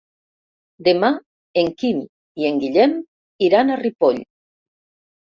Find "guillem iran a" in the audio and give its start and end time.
2.63-3.77